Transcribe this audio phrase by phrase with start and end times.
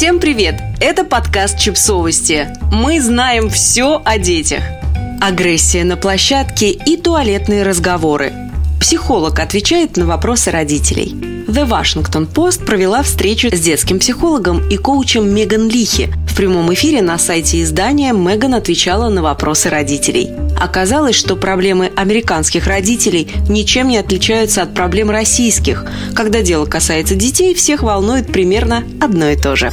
[0.00, 0.62] Всем привет!
[0.80, 2.48] Это подкаст «Чипсовости».
[2.72, 4.62] Мы знаем все о детях.
[5.20, 8.32] Агрессия на площадке и туалетные разговоры.
[8.80, 11.14] Психолог отвечает на вопросы родителей.
[11.46, 16.08] The Washington Post провела встречу с детским психологом и коучем Меган Лихи.
[16.26, 20.30] В прямом эфире на сайте издания Меган отвечала на вопросы родителей.
[20.58, 25.84] Оказалось, что проблемы американских родителей ничем не отличаются от проблем российских.
[26.14, 29.72] Когда дело касается детей, всех волнует примерно одно и то же.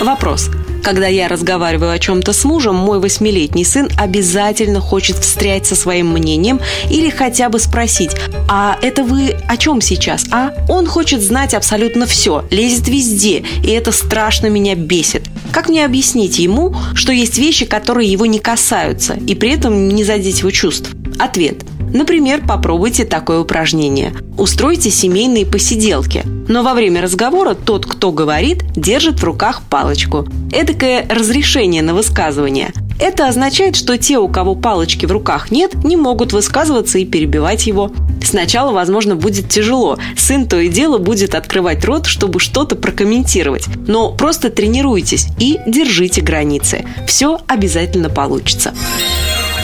[0.00, 0.48] Вопрос.
[0.84, 6.10] Когда я разговариваю о чем-то с мужем, мой восьмилетний сын обязательно хочет встрять со своим
[6.10, 8.10] мнением или хотя бы спросить,
[8.50, 10.52] а это вы о чем сейчас, а?
[10.68, 15.22] Он хочет знать абсолютно все, лезет везде, и это страшно меня бесит.
[15.52, 20.04] Как мне объяснить ему, что есть вещи, которые его не касаются, и при этом не
[20.04, 20.90] задеть его чувств?
[21.18, 21.64] Ответ.
[21.94, 24.12] Например, попробуйте такое упражнение.
[24.36, 26.24] Устройте семейные посиделки.
[26.48, 30.26] Но во время разговора тот, кто говорит, держит в руках палочку.
[30.52, 32.72] Эдакое разрешение на высказывание.
[33.00, 37.66] Это означает, что те, у кого палочки в руках нет, не могут высказываться и перебивать
[37.66, 37.90] его.
[38.22, 39.98] Сначала, возможно, будет тяжело.
[40.16, 43.66] Сын то и дело будет открывать рот, чтобы что-то прокомментировать.
[43.86, 46.84] Но просто тренируйтесь и держите границы.
[47.06, 48.74] Все обязательно получится.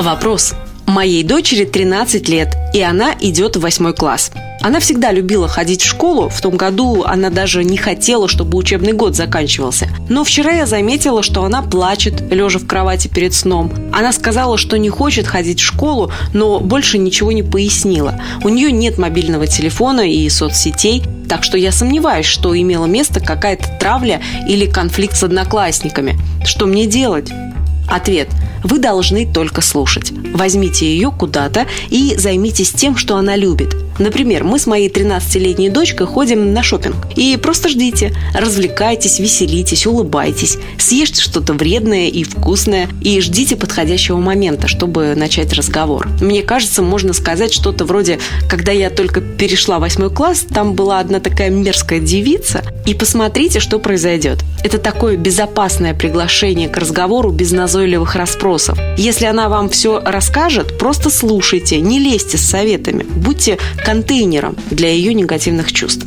[0.00, 0.54] Вопрос.
[0.86, 4.32] Моей дочери 13 лет, и она идет в восьмой класс.
[4.60, 8.92] Она всегда любила ходить в школу, в том году она даже не хотела, чтобы учебный
[8.92, 9.88] год заканчивался.
[10.08, 13.72] Но вчера я заметила, что она плачет, лежа в кровати перед сном.
[13.92, 18.20] Она сказала, что не хочет ходить в школу, но больше ничего не пояснила.
[18.42, 23.68] У нее нет мобильного телефона и соцсетей, так что я сомневаюсь, что имела место какая-то
[23.78, 26.18] травля или конфликт с одноклассниками.
[26.44, 27.30] Что мне делать?
[27.88, 28.28] Ответ.
[28.64, 30.12] Вы должны только слушать.
[30.34, 33.74] Возьмите ее куда-то и займитесь тем, что она любит.
[33.98, 36.96] Например, мы с моей 13-летней дочкой ходим на шопинг.
[37.16, 38.14] И просто ждите.
[38.34, 40.58] Развлекайтесь, веселитесь, улыбайтесь.
[40.78, 42.88] Съешьте что-то вредное и вкусное.
[43.02, 46.08] И ждите подходящего момента, чтобы начать разговор.
[46.20, 48.18] Мне кажется, можно сказать что-то вроде
[48.48, 53.78] «Когда я только перешла восьмой класс, там была одна такая мерзкая девица, и посмотрите, что
[53.78, 54.38] произойдет».
[54.64, 58.78] Это такое безопасное приглашение к разговору без назойливых расспросов.
[58.96, 63.04] Если она вам все расскажет, просто слушайте, не лезьте с советами.
[63.04, 66.06] Будьте контейнером для ее негативных чувств.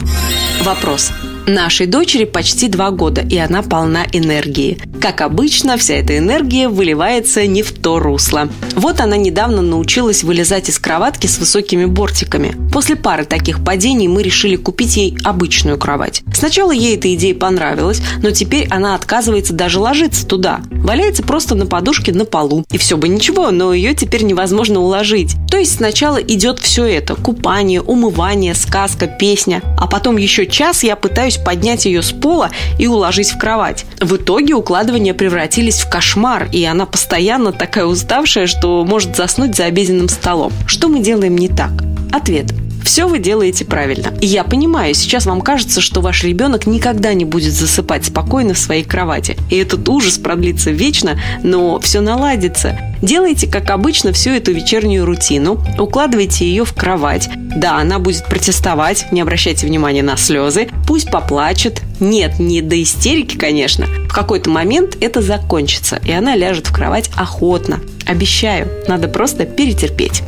[0.62, 1.12] Вопрос.
[1.47, 4.78] Нашей дочери почти два года, и она полна энергии.
[5.02, 8.50] Как обычно, вся эта энергия выливается не в то русло.
[8.75, 12.56] Вот она недавно научилась вылезать из кроватки с высокими бортиками.
[12.72, 16.22] После пары таких падений мы решили купить ей обычную кровать.
[16.31, 20.62] Сначала ей эта идея понравилась, но теперь она отказывается даже ложиться туда.
[20.69, 22.63] Валяется просто на подушке на полу.
[22.72, 25.35] И все бы ничего, но ее теперь невозможно уложить.
[25.50, 27.16] То есть сначала идет все это.
[27.16, 29.63] Купание, умывание, сказка, песня.
[29.79, 30.96] А потом еще час я
[31.31, 33.86] пытаюсь поднять ее с пола и уложить в кровать.
[34.00, 39.66] В итоге укладывания превратились в кошмар, и она постоянно такая уставшая, что может заснуть за
[39.66, 40.52] обеденным столом.
[40.66, 41.72] Что мы делаем не так?
[42.12, 42.61] Ответ.
[42.84, 44.14] Все вы делаете правильно.
[44.22, 48.59] И я понимаю, сейчас вам кажется, что ваш ребенок никогда не будет засыпать спокойно в
[48.59, 49.38] своей кровати.
[49.50, 52.78] И этот ужас продлится вечно, но все наладится.
[53.02, 57.30] Делайте, как обычно, всю эту вечернюю рутину, укладывайте ее в кровать.
[57.56, 61.81] Да, она будет протестовать, не обращайте внимания на слезы, пусть поплачет.
[62.00, 63.88] Нет, не до истерики, конечно.
[64.08, 67.80] В какой-то момент это закончится, и она ляжет в кровать охотно.
[68.06, 70.22] Обещаю, надо просто перетерпеть.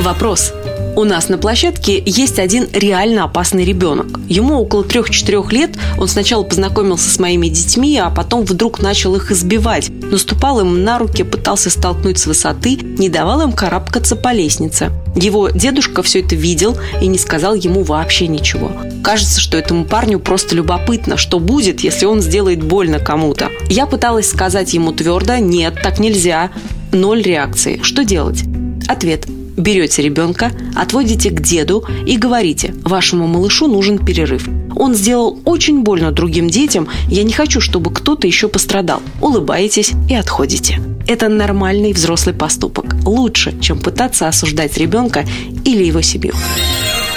[0.00, 0.52] Вопрос.
[0.94, 4.20] У нас на площадке есть один реально опасный ребенок.
[4.28, 9.30] Ему около 3-4 лет, он сначала познакомился с моими детьми, а потом вдруг начал их
[9.30, 9.88] избивать.
[9.88, 14.92] Наступал им на руки, пытался столкнуть с высоты, не давал им карабкаться по лестнице.
[15.16, 18.70] Его дедушка все это видел и не сказал ему вообще ничего.
[19.02, 23.48] Кажется, что этому парню просто любопытно, что будет, если он сделает больно кому-то.
[23.70, 26.50] Я пыталась сказать ему твердо «нет, так нельзя».
[26.92, 27.80] Ноль реакции.
[27.82, 28.44] Что делать?
[28.88, 29.26] Ответ–
[29.56, 34.48] берете ребенка, отводите к деду и говорите, вашему малышу нужен перерыв.
[34.76, 39.02] Он сделал очень больно другим детям, я не хочу, чтобы кто-то еще пострадал.
[39.20, 40.80] Улыбаетесь и отходите.
[41.06, 42.94] Это нормальный взрослый поступок.
[43.04, 45.26] Лучше, чем пытаться осуждать ребенка
[45.64, 46.34] или его семью.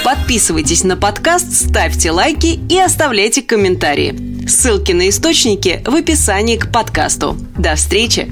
[0.04, 4.46] Подписывайтесь на подкаст, ставьте лайки и оставляйте комментарии.
[4.46, 7.36] Ссылки на источники в описании к подкасту.
[7.58, 8.30] До встречи!